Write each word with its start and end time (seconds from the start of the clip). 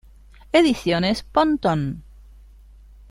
Ediciones 0.51 1.21
Pontón.. 1.21 2.01